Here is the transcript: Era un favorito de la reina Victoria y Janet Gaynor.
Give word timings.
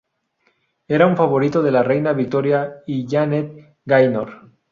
Era 0.87 1.05
un 1.05 1.15
favorito 1.15 1.61
de 1.61 1.69
la 1.71 1.83
reina 1.83 2.13
Victoria 2.13 2.81
y 2.87 3.05
Janet 3.07 3.77
Gaynor. 3.85 4.49